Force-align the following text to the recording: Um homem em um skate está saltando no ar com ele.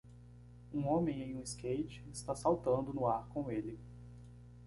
Um 0.73 0.87
homem 0.87 1.21
em 1.29 1.35
um 1.35 1.43
skate 1.43 2.03
está 2.11 2.33
saltando 2.33 2.91
no 2.91 3.05
ar 3.05 3.27
com 3.27 3.51
ele. 3.51 3.79